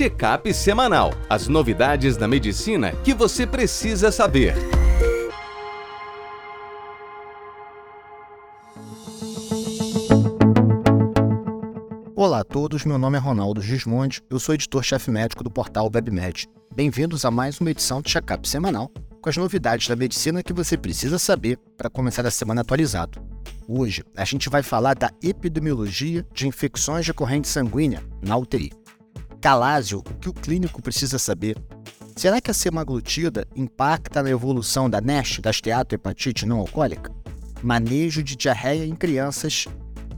Check-up 0.00 0.54
semanal. 0.54 1.12
As 1.28 1.46
novidades 1.46 2.16
da 2.16 2.26
medicina 2.26 2.92
que 3.04 3.12
você 3.12 3.46
precisa 3.46 4.10
saber. 4.10 4.54
Olá 12.16 12.38
a 12.38 12.44
todos, 12.44 12.86
meu 12.86 12.96
nome 12.96 13.18
é 13.18 13.20
Ronaldo 13.20 13.60
Gismondi, 13.60 14.22
eu 14.30 14.40
sou 14.40 14.54
editor-chefe 14.54 15.10
médico 15.10 15.44
do 15.44 15.50
portal 15.50 15.90
WebMed. 15.94 16.48
Bem-vindos 16.74 17.26
a 17.26 17.30
mais 17.30 17.60
uma 17.60 17.70
edição 17.70 18.00
do 18.00 18.08
Check-up 18.08 18.48
semanal 18.48 18.90
com 19.20 19.28
as 19.28 19.36
novidades 19.36 19.86
da 19.86 19.96
medicina 19.96 20.42
que 20.42 20.54
você 20.54 20.78
precisa 20.78 21.18
saber 21.18 21.58
para 21.76 21.90
começar 21.90 22.24
a 22.24 22.30
semana 22.30 22.62
atualizado. 22.62 23.20
Hoje, 23.68 24.02
a 24.16 24.24
gente 24.24 24.48
vai 24.48 24.62
falar 24.62 24.94
da 24.94 25.10
epidemiologia 25.22 26.26
de 26.32 26.48
infecções 26.48 27.04
de 27.04 27.12
corrente 27.12 27.48
sanguínea 27.48 28.02
na 28.22 28.34
UTI. 28.38 28.79
Calásio, 29.40 30.00
o 30.00 30.14
que 30.16 30.28
o 30.28 30.34
clínico 30.34 30.82
precisa 30.82 31.18
saber? 31.18 31.56
Será 32.14 32.42
que 32.42 32.50
a 32.50 32.54
semaglutida 32.54 33.46
impacta 33.56 34.22
na 34.22 34.28
evolução 34.28 34.90
da 34.90 35.00
NASH, 35.00 35.38
da 35.40 35.48
esteatohepatite 35.48 36.44
não 36.44 36.58
alcoólica? 36.58 37.10
Manejo 37.62 38.22
de 38.22 38.36
diarreia 38.36 38.84
em 38.84 38.94
crianças 38.94 39.66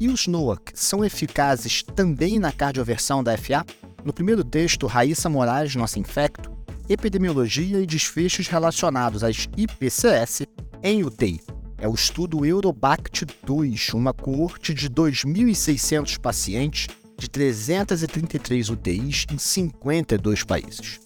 e 0.00 0.08
os 0.08 0.26
NOAC 0.26 0.72
são 0.74 1.04
eficazes 1.04 1.84
também 1.84 2.40
na 2.40 2.50
cardioversão 2.50 3.22
da 3.22 3.38
FA? 3.38 3.64
No 4.04 4.12
primeiro 4.12 4.42
texto, 4.42 4.88
Raíssa 4.88 5.28
Moraes, 5.28 5.76
nossa 5.76 6.00
infecto, 6.00 6.50
epidemiologia 6.88 7.80
e 7.80 7.86
desfechos 7.86 8.48
relacionados 8.48 9.22
às 9.22 9.48
IPCS 9.56 10.42
em 10.82 11.04
UTI. 11.04 11.40
É 11.78 11.86
o 11.86 11.94
estudo 11.94 12.44
Eurobact 12.44 13.24
2, 13.44 13.90
uma 13.94 14.12
coorte 14.12 14.74
de 14.74 14.90
2.600 14.90 16.18
pacientes 16.18 16.88
de 17.22 17.30
333 17.30 18.68
UTIs 18.68 19.26
em 19.32 19.38
52 19.38 20.42
países. 20.42 20.98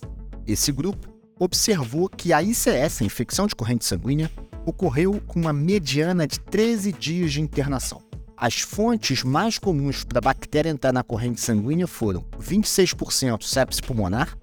Esse 0.46 0.72
grupo 0.72 1.14
observou 1.38 2.08
que 2.08 2.32
a 2.32 2.42
ICS, 2.42 3.02
a 3.02 3.04
infecção 3.04 3.46
de 3.46 3.54
corrente 3.54 3.84
sanguínea, 3.84 4.30
ocorreu 4.64 5.20
com 5.26 5.38
uma 5.38 5.52
mediana 5.52 6.26
de 6.26 6.40
13 6.40 6.90
dias 6.92 7.34
de 7.34 7.42
internação. 7.42 8.02
As 8.34 8.60
fontes 8.60 9.22
mais 9.22 9.58
comuns 9.58 10.04
para 10.04 10.18
a 10.18 10.22
bactéria 10.22 10.70
entrar 10.70 10.92
na 10.92 11.02
corrente 11.02 11.40
sanguínea 11.40 11.86
foram 11.86 12.24
26% 12.40 13.42
sepsis 13.42 13.80
pulmonar, 13.80 14.34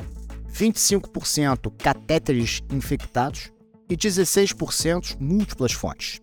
25% 0.54 1.74
catéteres 1.80 2.62
infectados 2.72 3.52
e 3.90 3.98
16% 3.98 5.18
múltiplas 5.20 5.72
fontes. 5.72 6.22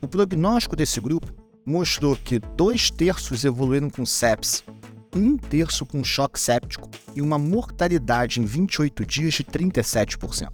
O 0.00 0.06
prognóstico 0.06 0.76
desse 0.76 1.00
grupo 1.00 1.34
mostrou 1.66 2.14
que 2.14 2.38
dois 2.38 2.92
terços 2.92 3.44
evoluíram 3.44 3.90
com 3.90 4.06
sepsis, 4.06 4.62
um 5.18 5.36
terço 5.36 5.86
com 5.86 6.04
choque 6.04 6.38
séptico 6.38 6.90
e 7.14 7.22
uma 7.22 7.38
mortalidade 7.38 8.40
em 8.40 8.44
28 8.44 9.04
dias 9.04 9.34
de 9.34 9.44
37%. 9.44 10.48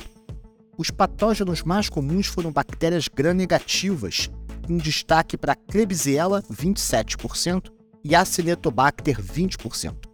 Os 0.79 0.91
patógenos 0.91 1.63
mais 1.63 1.89
comuns 1.89 2.27
foram 2.27 2.53
bactérias 2.53 3.09
gram-negativas, 3.09 4.31
com 4.67 4.77
destaque 4.77 5.37
para 5.37 5.55
Klebsiella 5.55 6.43
27% 6.51 7.71
e 8.05 8.15
Acinetobacter 8.15 9.21
20% 9.21 10.13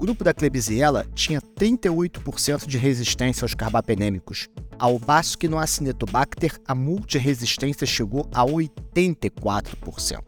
grupo 0.00 0.24
da 0.24 0.32
Klebsiella 0.32 1.06
tinha 1.14 1.42
38% 1.42 2.66
de 2.66 2.78
resistência 2.78 3.44
aos 3.44 3.54
carbapenêmicos, 3.54 4.48
ao 4.78 4.98
passo 4.98 5.36
que 5.36 5.46
no 5.46 5.58
Acinetobacter 5.58 6.58
a 6.66 6.74
multiresistência 6.74 7.86
chegou 7.86 8.26
a 8.32 8.42
84%. 8.42 10.22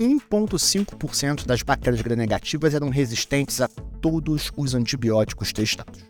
1,5% 0.00 1.44
das 1.44 1.62
bactérias 1.62 2.00
gram-negativas 2.00 2.72
eram 2.72 2.88
resistentes 2.88 3.60
a 3.60 3.68
todos 4.00 4.50
os 4.56 4.74
antibióticos 4.74 5.52
testados. 5.52 6.00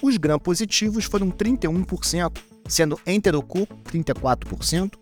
Os 0.00 0.16
gram-positivos 0.16 1.04
foram 1.04 1.28
31%, 1.32 2.38
sendo 2.68 3.00
Enterococo 3.04 3.74
34%, 3.92 4.92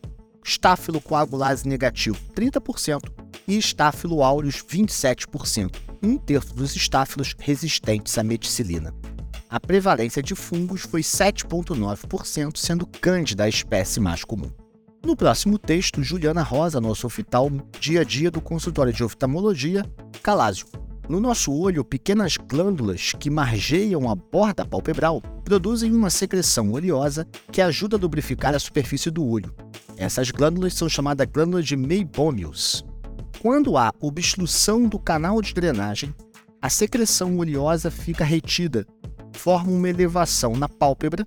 Staphylocoagulase 0.43 1.69
negativo 1.69 2.19
30% 2.35 3.03
e 3.47 3.59
Staphylo 3.59 4.23
aureus 4.23 4.65
27%, 4.65 5.77
um 6.03 6.17
terço 6.17 6.55
dos 6.55 6.75
estáfilos 6.75 7.35
resistentes 7.39 8.17
à 8.17 8.23
meticilina. 8.23 8.95
A 9.51 9.61
prevalência 9.61 10.23
de 10.23 10.35
fungos 10.35 10.83
foi 10.83 11.03
7,9%, 11.03 12.57
sendo 12.57 12.87
Cândida 12.87 13.45
a 13.45 13.49
espécie 13.49 14.01
mais 14.01 14.25
comum. 14.25 14.51
No 15.07 15.15
próximo 15.15 15.57
texto, 15.57 16.03
Juliana 16.03 16.43
Rosa, 16.43 16.81
nosso 16.81 17.07
oftalmo, 17.07 17.63
dia 17.79 18.01
a 18.01 18.05
dia 18.05 18.29
do 18.29 18.41
consultório 18.41 18.93
de 18.93 19.05
oftalmologia, 19.05 19.87
Calásio. 20.21 20.67
No 21.09 21.21
nosso 21.21 21.53
olho, 21.53 21.85
pequenas 21.85 22.37
glândulas 22.37 23.13
que 23.13 23.31
margeiam 23.31 24.11
a 24.11 24.17
borda 24.17 24.65
palpebral 24.65 25.21
produzem 25.45 25.95
uma 25.95 26.11
secreção 26.11 26.73
oleosa 26.73 27.25
que 27.53 27.63
ajuda 27.63 27.97
a 27.97 28.01
lubrificar 28.01 28.53
a 28.53 28.59
superfície 28.59 29.09
do 29.09 29.25
olho. 29.25 29.55
Essas 29.97 30.33
glândulas 30.33 30.75
são 30.75 30.89
chamadas 30.89 31.29
glândulas 31.33 31.65
de 31.65 31.77
Meibomius. 31.77 32.85
Quando 33.41 33.77
há 33.77 33.93
obstrução 34.01 34.89
do 34.89 34.99
canal 34.99 35.41
de 35.41 35.55
drenagem, 35.55 36.13
a 36.61 36.69
secreção 36.69 37.39
oleosa 37.39 37.93
fica 37.93 38.25
retida, 38.25 38.85
forma 39.35 39.71
uma 39.71 39.89
elevação 39.89 40.57
na 40.57 40.69
pálpebra 40.69 41.25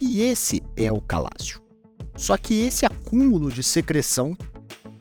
e 0.00 0.22
esse 0.22 0.60
é 0.76 0.90
o 0.90 1.00
calácio. 1.00 1.61
Só 2.16 2.36
que 2.36 2.66
esse 2.66 2.84
acúmulo 2.84 3.50
de 3.50 3.62
secreção 3.62 4.36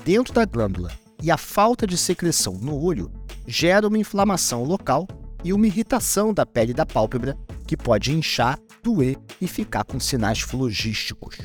dentro 0.04 0.34
da 0.34 0.46
glândula 0.46 0.92
e 1.22 1.30
a 1.30 1.38
falta 1.38 1.86
de 1.86 1.98
secreção 1.98 2.54
no 2.54 2.82
olho 2.82 3.12
gera 3.46 3.88
uma 3.88 3.98
inflamação 3.98 4.64
local 4.64 5.08
e 5.44 5.54
uma 5.54 5.68
irritação 5.68 6.34
da 6.34 6.46
pele 6.46 6.74
da 6.74 6.86
pálpebra 6.86 7.38
que 7.68 7.78
pode 7.78 8.12
inchar, 8.12 8.60
doer 8.84 9.18
e 9.40 9.48
ficar 9.48 9.84
com 9.84 10.00
sinais 10.00 10.40
flogísticos. 10.40 11.38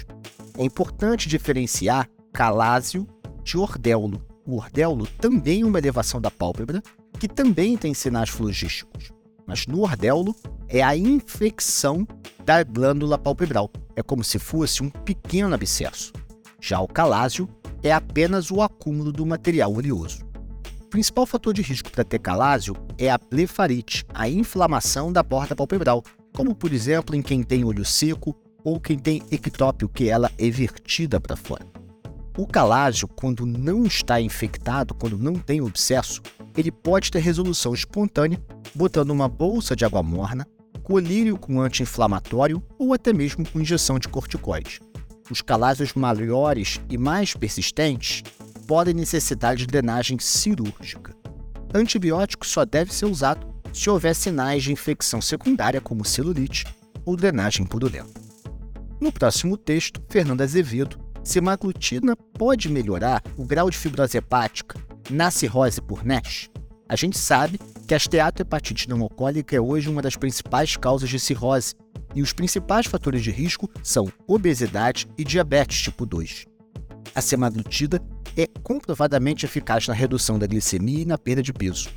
É 0.56 0.65
importante 0.65 1.28
diferenciar 1.28 2.09
calásio 2.32 3.06
de 3.43 3.59
ordéulo, 3.59 4.26
o 4.47 4.59
ordéulo 4.59 5.09
também 5.19 5.62
é 5.62 5.66
uma 5.66 5.78
elevação 5.78 6.21
da 6.21 6.31
pálpebra, 6.31 6.81
que 7.19 7.26
também 7.26 7.76
tem 7.76 7.93
sinais 7.93 8.31
flogísticos. 8.31 9.10
Mas 9.44 9.66
no 9.66 9.81
ordéulo 9.81 10.37
é 10.69 10.82
a 10.82 10.97
infecção 10.97 12.06
da 12.46 12.62
glândula 12.62 13.18
palpebral. 13.18 13.68
É 13.96 14.02
como 14.04 14.22
se 14.22 14.38
fosse 14.38 14.80
um 14.80 14.88
pequeno 14.88 15.52
abscesso. 15.52 16.12
Já 16.60 16.80
o 16.80 16.86
calásio 16.86 17.48
é 17.82 17.92
apenas 17.92 18.52
o 18.52 18.62
acúmulo 18.62 19.10
do 19.10 19.26
material 19.26 19.74
oleoso. 19.74 20.24
O 20.80 20.86
principal 20.86 21.26
fator 21.26 21.52
de 21.52 21.60
risco 21.60 21.90
para 21.90 22.04
ter 22.04 22.20
calásio 22.20 22.76
é 22.96 23.10
a 23.10 23.18
blefarite, 23.18 24.06
a 24.14 24.28
inflamação 24.28 25.12
da 25.12 25.24
borda 25.24 25.56
palpebral, 25.56 26.04
como 26.32 26.54
por 26.54 26.72
exemplo 26.72 27.16
em 27.16 27.20
quem 27.20 27.42
tem 27.42 27.64
olho 27.64 27.84
seco 27.84 28.34
ou 28.62 28.78
quem 28.78 28.96
tem 28.96 29.22
ectópio, 29.32 29.88
que 29.88 30.08
ela 30.08 30.30
é 30.38 30.48
vertida 30.48 31.20
para 31.20 31.34
fora. 31.34 31.66
O 32.38 32.46
calágio, 32.46 33.08
quando 33.08 33.44
não 33.44 33.84
está 33.84 34.20
infectado, 34.20 34.94
quando 34.94 35.18
não 35.18 35.34
tem 35.34 35.60
o 35.60 35.66
abscesso, 35.66 36.22
ele 36.56 36.70
pode 36.70 37.10
ter 37.10 37.18
resolução 37.18 37.74
espontânea, 37.74 38.40
botando 38.72 39.10
uma 39.10 39.28
bolsa 39.28 39.74
de 39.74 39.84
água 39.84 40.02
morna, 40.02 40.46
colírio 40.86 41.36
com 41.36 41.60
anti-inflamatório 41.60 42.62
ou 42.78 42.94
até 42.94 43.12
mesmo 43.12 43.44
com 43.44 43.60
injeção 43.60 43.98
de 43.98 44.06
corticoide. 44.08 44.80
Os 45.28 45.42
calásios 45.42 45.94
maiores 45.94 46.80
e 46.88 46.97
mais 46.97 47.34
persistentes 47.34 48.22
podem 48.69 48.94
necessitar 48.94 49.56
de 49.56 49.66
drenagem 49.66 50.16
cirúrgica. 50.20 51.12
Antibiótico 51.75 52.46
só 52.46 52.64
deve 52.64 52.94
ser 52.94 53.06
usado 53.06 53.44
se 53.72 53.91
houver 53.91 54.14
sinais 54.14 54.62
de 54.62 54.72
infecção 54.72 55.20
secundária 55.20 55.80
como 55.80 56.04
celulite 56.04 56.64
ou 57.04 57.16
drenagem 57.16 57.66
purulenta. 57.66 58.20
No 59.00 59.10
próximo 59.10 59.56
texto, 59.56 60.00
Fernando 60.08 60.42
Azevedo 60.42 61.00
semaglutida 61.25 62.14
pode 62.38 62.69
melhorar 62.69 63.20
o 63.36 63.44
grau 63.44 63.69
de 63.69 63.76
fibrose 63.76 64.19
hepática 64.19 64.78
na 65.10 65.32
cirrose 65.32 65.80
por 65.82 66.04
NASH? 66.04 66.48
A 66.88 66.94
gente 66.94 67.19
sabe 67.19 67.58
que 67.86 67.94
a 67.94 67.97
esteatohepatite 67.97 68.88
não 68.88 69.02
alcoólica 69.02 69.56
é 69.56 69.61
hoje 69.61 69.88
uma 69.88 70.00
das 70.00 70.14
principais 70.14 70.76
causas 70.76 71.11
de 71.11 71.19
cirrose 71.19 71.75
e 72.14 72.22
os 72.22 72.32
principais 72.32 72.87
fatores 72.87 73.25
de 73.25 73.31
risco 73.32 73.69
são 73.82 74.11
obesidade 74.26 75.08
e 75.19 75.25
diabetes 75.25 75.82
tipo 75.82 76.06
2. 76.06 76.46
A 77.12 77.20
semaglutida 77.20 78.00
é 78.37 78.46
comprovadamente 78.62 79.44
eficaz 79.44 79.88
na 79.88 79.94
redução 79.94 80.38
da 80.38 80.46
glicemia 80.46 81.00
e 81.00 81.05
na 81.05 81.19
perda 81.19 81.43
de 81.43 81.52
peso. 81.52 81.88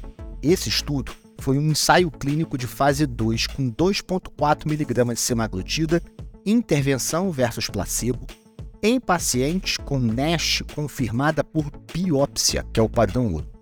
Esse 0.41 0.69
estudo 0.69 1.11
foi 1.39 1.59
um 1.59 1.69
ensaio 1.69 2.09
clínico 2.09 2.57
de 2.57 2.65
fase 2.65 3.05
2 3.05 3.47
com 3.47 3.71
2,4 3.71 4.65
mg 4.65 5.13
de 5.13 5.19
semaglutida, 5.19 6.01
intervenção 6.43 7.31
versus 7.31 7.69
placebo, 7.69 8.25
em 8.81 8.99
pacientes 8.99 9.77
com 9.77 9.99
NASH 9.99 10.63
confirmada 10.73 11.43
por 11.43 11.69
biópsia, 11.93 12.65
que 12.73 12.79
é 12.79 12.83
o 12.83 12.89
padrão 12.89 13.33
ouro. 13.33 13.58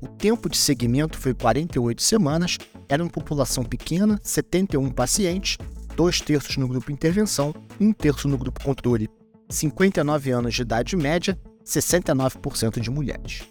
O 0.00 0.08
tempo 0.08 0.48
de 0.48 0.56
seguimento 0.56 1.18
foi 1.18 1.34
48 1.34 2.02
semanas, 2.02 2.56
era 2.88 3.02
uma 3.02 3.10
população 3.10 3.62
pequena, 3.62 4.18
71 4.22 4.90
pacientes, 4.90 5.58
dois 5.94 6.20
terços 6.20 6.56
no 6.56 6.66
grupo 6.66 6.90
intervenção, 6.90 7.54
um 7.78 7.92
terço 7.92 8.26
no 8.26 8.38
grupo 8.38 8.64
controle, 8.64 9.10
59 9.50 10.30
anos 10.30 10.54
de 10.54 10.62
idade 10.62 10.96
média, 10.96 11.38
69% 11.64 12.80
de 12.80 12.90
mulheres. 12.90 13.42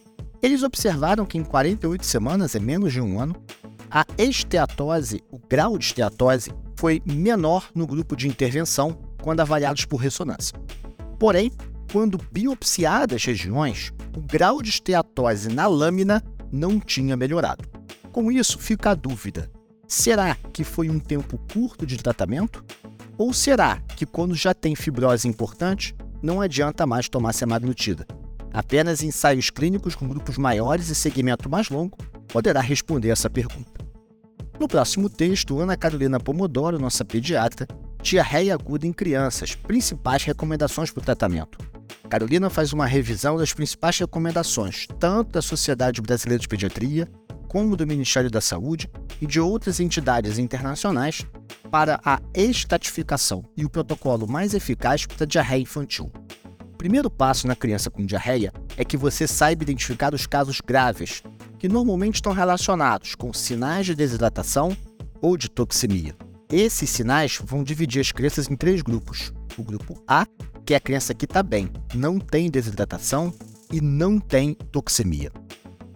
Eles 0.42 0.64
observaram 0.64 1.26
que 1.26 1.38
em 1.38 1.44
48 1.44 2.06
semanas, 2.06 2.56
é 2.56 2.60
menos 2.60 2.94
de 2.94 3.02
um 3.02 3.20
ano, 3.20 3.36
A 3.92 4.06
esteatose, 4.20 5.24
o 5.32 5.40
grau 5.40 5.76
de 5.76 5.86
esteatose, 5.86 6.52
foi 6.76 7.02
menor 7.06 7.70
no 7.74 7.88
grupo 7.88 8.16
de 8.16 8.28
intervenção 8.28 8.98
quando 9.22 9.40
avaliados 9.40 9.84
por 9.86 9.98
ressonância. 9.98 10.56
Porém, 11.18 11.52
quando 11.92 12.20
biopsiadas 12.32 13.26
regiões, 13.26 13.92
o 14.16 14.22
grau 14.22 14.62
de 14.62 14.70
esteatose 14.70 15.50
na 15.50 15.66
lâmina 15.66 16.24
não 16.52 16.80
tinha 16.80 17.16
melhorado. 17.18 17.68
Com 18.12 18.32
isso, 18.32 18.58
fica 18.58 18.92
a 18.92 18.96
dúvida: 18.96 19.50
será 19.88 20.36
que 20.54 20.64
foi 20.64 20.90
um 20.90 21.00
tempo 21.00 21.38
curto 21.52 21.86
de 21.86 21.98
tratamento? 21.98 22.64
Ou 23.18 23.34
será 23.34 23.82
que, 23.96 24.06
quando 24.06 24.34
já 24.34 24.54
tem 24.54 24.76
fibrose 24.76 25.28
importante, 25.28 25.96
não 26.22 26.40
adianta 26.40 26.86
mais 26.86 27.10
tomar 27.10 27.34
semaglutida? 27.34 28.08
Apenas 28.54 29.04
ensaios 29.04 29.50
clínicos 29.50 29.96
com 29.96 30.08
grupos 30.08 30.38
maiores 30.38 30.90
e 30.90 30.96
segmento 30.96 31.50
mais 31.50 31.70
longo 31.70 31.98
poderá 32.28 32.62
responder 32.62 33.10
essa 33.10 33.30
pergunta. 33.30 33.86
No 34.60 34.68
próximo 34.68 35.10
texto, 35.10 35.60
Ana 35.60 35.78
Carolina 35.78 36.20
Pomodoro, 36.20 36.80
nossa 36.80 37.06
pediatra, 37.06 37.68
diarreia 38.02 38.54
aguda 38.54 38.88
em 38.88 38.94
crianças, 38.94 39.56
principais 39.56 40.24
recomendações 40.24 40.92
para 40.92 41.02
o 41.02 41.06
tratamento. 41.06 41.58
Carolina 42.10 42.50
faz 42.50 42.74
uma 42.74 42.88
revisão 42.88 43.38
das 43.38 43.54
principais 43.54 44.00
recomendações, 44.00 44.88
tanto 44.98 45.34
da 45.34 45.44
Sociedade 45.44 46.02
Brasileira 46.02 46.42
de 46.42 46.48
Pediatria, 46.48 47.08
como 47.48 47.78
do 47.78 47.86
Ministério 47.86 48.32
da 48.32 48.42
Saúde 48.42 48.90
e 49.22 49.28
de 49.28 49.40
outras 49.40 49.80
entidades 49.80 50.40
internacionais 50.40 51.24
para 51.70 52.00
a 52.04 52.20
estatificação 52.34 53.44
e 53.56 53.64
o 53.64 53.70
protocolo 53.70 54.28
mais 54.28 54.56
eficaz 54.56 55.06
para 55.06 55.24
a 55.24 55.28
diarreia 55.28 55.62
infantil. 55.62 56.12
O 56.74 56.78
primeiro 56.78 57.12
passo 57.12 57.46
na 57.46 57.56
criança 57.56 57.92
com 57.92 58.04
diarreia 58.04 58.52
é 58.76 58.84
que 58.84 58.98
você 58.98 59.28
saiba 59.28 59.62
identificar 59.62 60.12
os 60.16 60.26
casos 60.26 60.62
graves, 60.62 61.22
que 61.60 61.70
normalmente 61.70 62.16
estão 62.16 62.34
relacionados 62.34 63.14
com 63.14 63.32
sinais 63.32 63.86
de 63.86 63.94
desidratação 63.94 64.76
ou 65.22 65.38
de 65.38 65.48
toxemia. 65.48 66.16
Esses 66.52 66.90
sinais 66.90 67.40
vão 67.44 67.64
dividir 67.64 68.02
as 68.02 68.12
crianças 68.12 68.50
em 68.50 68.56
três 68.56 68.82
grupos. 68.82 69.32
O 69.56 69.64
grupo 69.64 70.02
A, 70.08 70.26
que 70.70 70.74
é 70.76 70.78
a 70.78 70.80
criança 70.80 71.16
que 71.16 71.26
está 71.26 71.42
bem, 71.42 71.68
não 71.96 72.20
tem 72.20 72.48
desidratação 72.48 73.34
e 73.74 73.82
não 73.82 74.20
tem 74.20 74.54
toxemia. 74.54 75.32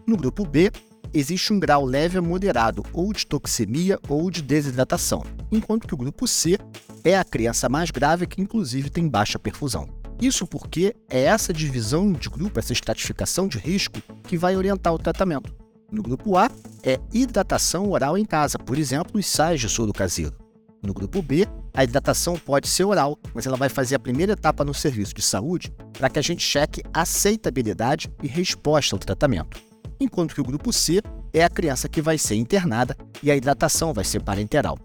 No 0.08 0.18
grupo 0.18 0.48
B, 0.48 0.72
existe 1.14 1.54
um 1.54 1.60
grau 1.60 1.86
leve 1.86 2.18
a 2.18 2.22
moderado 2.24 2.84
ou 2.92 3.14
de 3.14 3.24
toxemia 3.28 4.00
ou 4.10 4.31
de 4.31 4.42
desidratação, 4.42 5.24
enquanto 5.52 5.88
que 5.88 5.94
o 5.94 5.98
grupo 5.98 6.28
C 6.28 6.58
é 7.04 7.16
a 7.16 7.24
criança 7.24 7.70
mais 7.70 7.92
grave 7.92 8.25
que 8.25 8.42
inclusive 8.42 8.90
tem 8.90 9.08
baixa 9.08 9.38
perfusão. 9.38 9.88
Isso 10.20 10.48
porque 10.48 10.96
é 11.08 11.22
essa 11.22 11.54
divisão 11.54 12.12
de 12.12 12.28
grupo, 12.28 12.58
essa 12.58 12.74
estratificação 12.74 13.48
de 13.48 13.60
risco, 13.60 14.02
que 14.24 14.40
vai 14.40 14.56
orientar 14.56 14.92
o 14.92 14.98
tratamento. 14.98 15.56
No 15.92 16.02
grupo 16.02 16.36
A, 16.36 16.50
é 16.81 17.00
hidratação 17.14 17.92
oral 17.92 18.18
em 18.18 18.25
casa, 18.25 18.58
por 18.58 18.80
exemplo, 18.80 19.20
os 19.20 19.28
sais 19.28 19.62
de 19.62 19.70
soro 19.70 19.94
caseiro. 19.94 20.34
No 20.81 20.96
grupo 20.96 21.22
B, 21.22 21.48
a 21.74 21.84
hidratação 21.84 22.38
pode 22.38 22.68
ser 22.68 22.84
oral, 22.84 23.18
mas 23.34 23.46
ela 23.46 23.58
vai 23.58 23.70
fazer 23.70 23.96
a 23.96 24.00
primeira 24.00 24.34
etapa 24.34 24.64
no 24.64 24.74
serviço 24.74 25.14
de 25.14 25.22
saúde 25.22 25.74
para 25.94 26.10
que 26.10 26.20
a 26.20 26.22
gente 26.22 26.44
cheque 26.44 26.84
aceitabilidade 26.94 28.12
e 28.22 28.28
resposta 28.28 28.96
ao 28.96 29.00
tratamento 29.00 29.74
enquanto 30.04 30.36
que 30.36 30.42
o 30.42 30.44
grupo 30.44 30.72
C 30.72 31.02
é 31.34 31.44
a 31.44 31.50
criança 31.50 31.90
que 31.90 32.02
vai 32.02 32.18
ser 32.18 32.36
internada 32.36 32.96
e 33.22 33.31
a 33.31 33.36
hidratação 33.36 33.94
vai 33.94 34.04
ser 34.04 34.22
parenteral. 34.22 34.78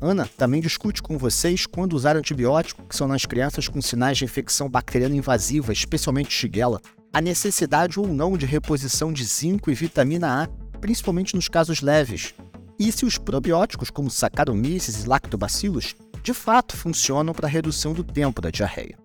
Ana 0.00 0.28
também 0.36 0.60
discute 0.60 1.02
com 1.02 1.16
vocês 1.16 1.64
quando 1.64 1.92
usar 1.92 2.16
antibiótico, 2.16 2.82
que 2.88 2.96
são 2.96 3.06
nas 3.06 3.24
crianças 3.24 3.68
com 3.68 3.80
sinais 3.80 4.18
de 4.18 4.24
infecção 4.24 4.68
bacteriana 4.68 5.14
invasiva, 5.14 5.72
especialmente 5.72 6.32
Shigella, 6.32 6.80
a 7.12 7.20
necessidade 7.20 8.00
ou 8.00 8.08
não 8.08 8.36
de 8.36 8.46
reposição 8.46 9.12
de 9.12 9.22
zinco 9.22 9.70
e 9.70 9.74
vitamina 9.74 10.42
A, 10.42 10.78
principalmente 10.78 11.36
nos 11.36 11.48
casos 11.48 11.80
leves, 11.82 12.34
e 12.78 12.90
se 12.90 13.04
os 13.04 13.16
probióticos, 13.16 13.90
como 13.90 14.10
Saccharomyces 14.10 15.04
e 15.04 15.08
Lactobacillus, 15.08 15.94
de 16.22 16.32
fato 16.32 16.76
funcionam 16.76 17.34
para 17.34 17.46
a 17.46 17.50
redução 17.50 17.92
do 17.92 18.04
tempo 18.04 18.40
da 18.40 18.50
diarreia. 18.50 18.96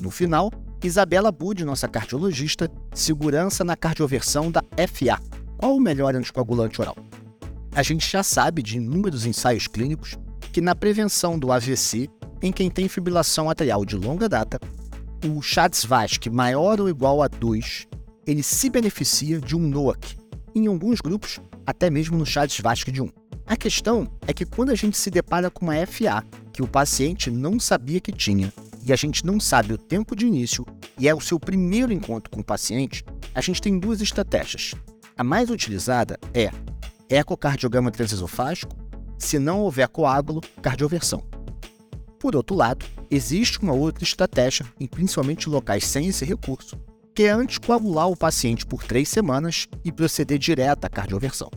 No 0.00 0.10
final, 0.10 0.50
Isabela 0.82 1.30
Bud, 1.30 1.62
nossa 1.64 1.86
cardiologista, 1.86 2.70
segurança 2.94 3.62
na 3.62 3.76
cardioversão 3.76 4.50
da 4.50 4.62
FA. 4.88 5.20
Qual 5.58 5.76
o 5.76 5.80
melhor 5.80 6.14
anticoagulante 6.14 6.80
oral? 6.80 6.96
A 7.72 7.82
gente 7.82 8.10
já 8.10 8.22
sabe 8.22 8.62
de 8.62 8.78
inúmeros 8.78 9.26
ensaios 9.26 9.66
clínicos 9.66 10.18
que 10.52 10.62
na 10.62 10.74
prevenção 10.74 11.38
do 11.38 11.52
AVC, 11.52 12.08
em 12.42 12.50
quem 12.50 12.70
tem 12.70 12.88
fibrilação 12.88 13.50
atrial 13.50 13.84
de 13.84 13.94
longa 13.94 14.28
data, 14.28 14.58
o 15.22 15.40
CHA-2-VASc 15.40 16.30
maior 16.30 16.80
ou 16.80 16.88
igual 16.88 17.22
a 17.22 17.28
2, 17.28 17.86
ele 18.26 18.42
se 18.42 18.70
beneficia 18.70 19.38
de 19.38 19.54
um 19.54 19.60
NOAC, 19.60 20.16
em 20.54 20.66
alguns 20.66 21.02
grupos, 21.02 21.38
até 21.66 21.90
mesmo 21.90 22.16
no 22.16 22.24
CHA-2-VASc 22.24 22.90
de 22.90 23.02
1. 23.02 23.19
A 23.50 23.56
questão 23.56 24.06
é 24.28 24.32
que 24.32 24.46
quando 24.46 24.70
a 24.70 24.76
gente 24.76 24.96
se 24.96 25.10
depara 25.10 25.50
com 25.50 25.66
uma 25.66 25.84
FA 25.84 26.24
que 26.52 26.62
o 26.62 26.68
paciente 26.68 27.32
não 27.32 27.58
sabia 27.58 28.00
que 28.00 28.12
tinha 28.12 28.52
e 28.86 28.92
a 28.92 28.96
gente 28.96 29.26
não 29.26 29.40
sabe 29.40 29.72
o 29.72 29.76
tempo 29.76 30.14
de 30.14 30.24
início 30.24 30.64
e 30.96 31.08
é 31.08 31.14
o 31.16 31.20
seu 31.20 31.40
primeiro 31.40 31.92
encontro 31.92 32.30
com 32.30 32.42
o 32.42 32.44
paciente, 32.44 33.04
a 33.34 33.40
gente 33.40 33.60
tem 33.60 33.76
duas 33.76 34.00
estratégias. 34.00 34.76
A 35.18 35.24
mais 35.24 35.50
utilizada 35.50 36.16
é 36.32 36.48
ecocardiograma 37.08 37.90
transesofágico, 37.90 38.76
se 39.18 39.36
não 39.36 39.58
houver 39.62 39.88
coágulo, 39.88 40.40
cardioversão. 40.62 41.20
Por 42.20 42.36
outro 42.36 42.54
lado, 42.54 42.86
existe 43.10 43.58
uma 43.58 43.72
outra 43.72 44.04
estratégia, 44.04 44.64
em 44.78 44.86
principalmente 44.86 45.48
locais 45.48 45.84
sem 45.84 46.06
esse 46.06 46.24
recurso, 46.24 46.80
que 47.12 47.24
é 47.24 47.30
anticoagular 47.30 48.06
o 48.06 48.16
paciente 48.16 48.64
por 48.64 48.84
três 48.84 49.08
semanas 49.08 49.66
e 49.84 49.90
proceder 49.90 50.38
direto 50.38 50.84
à 50.84 50.88
cardioversão. 50.88 51.50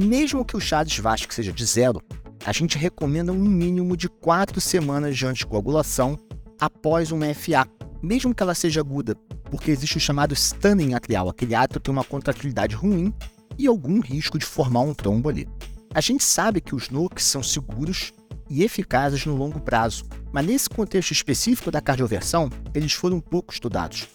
Mesmo 0.00 0.44
que 0.44 0.56
o 0.56 0.60
chá 0.60 0.84
de 0.84 1.02
Vasco 1.02 1.34
seja 1.34 1.52
de 1.52 1.66
zero, 1.66 2.00
a 2.46 2.52
gente 2.52 2.78
recomenda 2.78 3.32
um 3.32 3.44
mínimo 3.44 3.96
de 3.96 4.08
quatro 4.08 4.60
semanas 4.60 5.16
de 5.16 5.26
anticoagulação 5.26 6.16
após 6.60 7.10
uma 7.10 7.26
FA, 7.34 7.68
mesmo 8.00 8.32
que 8.32 8.40
ela 8.40 8.54
seja 8.54 8.78
aguda, 8.78 9.16
porque 9.50 9.72
existe 9.72 9.96
o 9.96 10.00
chamado 10.00 10.36
stunning 10.36 10.94
atrial, 10.94 11.28
aquele 11.28 11.52
ato 11.52 11.80
tem 11.80 11.90
uma 11.90 12.04
contratilidade 12.04 12.76
ruim 12.76 13.12
e 13.58 13.66
algum 13.66 13.98
risco 13.98 14.38
de 14.38 14.46
formar 14.46 14.82
um 14.82 14.94
trombo 14.94 15.30
ali. 15.30 15.48
A 15.92 16.00
gente 16.00 16.22
sabe 16.22 16.60
que 16.60 16.76
os 16.76 16.90
NOCs 16.90 17.24
são 17.24 17.42
seguros 17.42 18.12
e 18.48 18.62
eficazes 18.62 19.26
no 19.26 19.34
longo 19.34 19.58
prazo, 19.58 20.04
mas 20.30 20.46
nesse 20.46 20.70
contexto 20.70 21.10
específico 21.10 21.72
da 21.72 21.80
cardioversão, 21.80 22.48
eles 22.72 22.92
foram 22.92 23.18
pouco 23.18 23.52
estudados. 23.52 24.06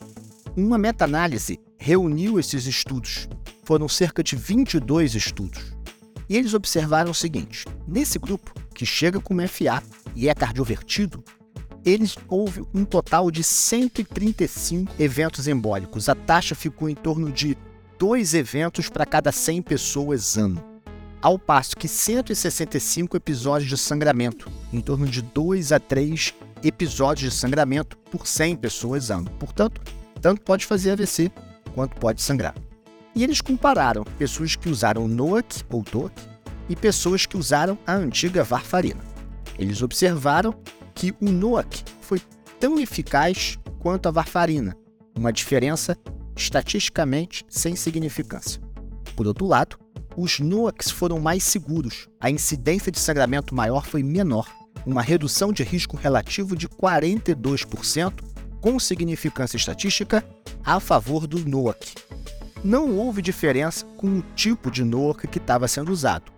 Uma 0.56 0.77
meta-análise 0.77 1.59
reuniu 1.77 2.39
esses 2.39 2.68
estudos. 2.68 3.27
Foram 3.63 3.88
cerca 3.88 4.24
de 4.24 4.36
22 4.36 5.15
estudos. 5.15 5.74
E 6.30 6.38
eles 6.38 6.54
observaram 6.54 7.12
o 7.12 7.15
seguinte: 7.15 7.65
nesse 7.88 8.20
grupo, 8.20 8.53
que 8.74 8.86
chega 8.86 9.20
com 9.20 9.36
FA 9.48 9.84
e 10.15 10.27
é 10.27 10.34
cardiovertido, 10.34 11.24
eles 11.86 12.15
houve 12.27 12.63
um 12.74 12.86
total 12.86 13.29
de 13.29 13.43
135 13.43 14.93
eventos 15.00 15.48
embólicos. 15.48 16.08
A 16.08 16.15
taxa 16.15 16.55
ficou 16.55 16.89
em 16.89 16.96
torno 16.96 17.32
de 17.32 17.58
dois 18.00 18.34
eventos 18.34 18.89
para 18.89 19.05
cada 19.05 19.32
100 19.32 19.62
pessoas 19.62 20.38
ano. 20.38 20.63
Ao 21.22 21.39
passo 21.39 21.77
que 21.77 21.88
165 21.88 23.15
episódios 23.15 23.70
de 23.70 23.77
sangramento, 23.77 24.51
em 24.74 24.82
torno 24.82 25.05
de 25.05 25.22
2 25.22 25.72
a 25.72 25.79
3 25.79 26.34
episódios 26.63 27.34
de 27.34 27.39
sangramento 27.39 27.98
por 28.12 28.27
100 28.27 28.58
pessoas 28.58 29.10
ano. 29.10 29.29
Portanto, 29.39 29.82
tanto 30.22 30.41
pode 30.41 30.65
fazer 30.65 30.91
AVC 30.91 31.32
quanto 31.74 31.96
pode 31.98 32.22
sangrar. 32.22 32.55
E 33.15 33.24
eles 33.24 33.41
compararam 33.41 34.03
pessoas 34.17 34.55
que 34.55 34.70
usaram 34.70 35.08
NOAC 35.08 35.63
ou 35.70 35.84
TOAC 35.84 36.13
e 36.67 36.75
pessoas 36.75 37.25
que 37.25 37.38
usaram 37.38 37.77
a 37.86 37.93
antiga 37.93 38.43
varfarina. 38.43 39.01
Eles 39.58 39.82
observaram 39.82 40.53
que 40.96 41.13
o 41.22 41.32
NOAC 41.32 41.84
foi 42.01 42.22
tão 42.60 42.79
eficaz 42.79 43.60
quanto 43.79 44.08
a 44.08 44.12
varfarina, 44.12 44.75
uma 45.15 45.32
diferença 45.32 45.98
estatisticamente 46.36 47.46
sem 47.50 47.75
significância. 47.75 48.62
Por 49.15 49.27
outro 49.27 49.46
lado, 49.46 49.77
os 50.15 50.39
NOACs 50.39 50.89
foram 50.89 51.20
mais 51.20 51.43
seguros, 51.43 52.08
a 52.20 52.29
incidência 52.29 52.91
de 52.91 53.00
sangramento 53.00 53.53
maior 53.53 53.86
foi 53.86 54.01
menor, 54.01 54.48
uma 54.86 55.01
redução 55.01 55.51
de 55.51 55.63
risco 55.63 55.98
relativo 55.98 56.55
de 56.55 56.67
42%, 56.67 58.13
com 58.62 58.79
significância 58.79 59.58
estatística 59.58 60.24
a 60.63 60.79
favor 60.79 61.27
do 61.27 61.39
NOAC. 61.48 61.93
Não 62.63 62.98
houve 62.98 63.22
diferença 63.22 63.86
com 63.98 64.20
o 64.20 64.24
tipo 64.36 64.72
de 64.72 64.86
NOAC 64.86 65.27
que 65.27 65.38
estava 65.38 65.67
sendo 65.67 65.91
usado, 65.91 66.32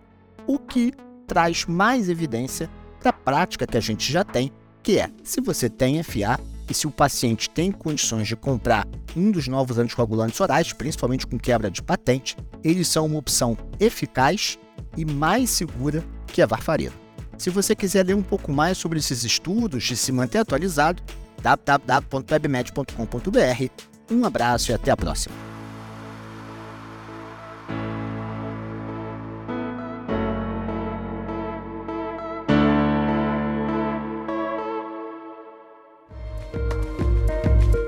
o 0.48 0.58
que 0.58 0.92
traz 1.28 1.66
mais 1.66 2.10
evidência 2.10 2.68
da 3.04 3.14
prática 3.14 3.68
que 3.68 3.78
a 3.78 3.82
gente 3.82 4.12
já 4.12 4.24
tem, 4.24 4.52
que 4.82 4.98
é, 4.98 5.12
se 5.24 5.40
você 5.40 5.70
tem 5.70 6.02
FA 6.02 6.40
e 6.68 6.74
se 6.74 6.88
o 6.88 6.92
paciente 6.92 7.48
tem 7.48 7.72
condições 7.72 8.28
de 8.28 8.36
comprar 8.36 8.88
um 9.16 9.30
dos 9.30 9.48
novos 9.48 9.78
anticoagulantes 9.78 10.40
orais, 10.40 10.74
principalmente 10.74 11.28
com 11.28 11.38
quebra 11.38 11.70
de 11.70 11.84
patente, 11.84 12.36
eles 12.64 12.88
são 12.88 13.06
uma 13.06 13.20
opção 13.20 13.56
eficaz 13.80 14.58
e 14.98 15.06
mais 15.06 15.52
segura 15.52 16.04
que 16.26 16.42
a 16.42 16.48
varfarina. 16.48 16.94
Se 17.38 17.52
você 17.52 17.76
quiser 17.76 18.04
ler 18.06 18.16
um 18.16 18.24
pouco 18.24 18.52
mais 18.52 18.80
sobre 18.80 18.98
esses 18.98 19.24
estudos 19.24 19.92
e 19.92 19.96
se 19.96 20.12
manter 20.12 20.40
atualizado, 20.40 21.04
www.webmed.com.br. 21.42 23.70
Um 24.10 24.26
abraço 24.26 24.72
e 24.72 24.74
até 24.74 24.90
a 24.90 24.98
próxima. 24.98 25.55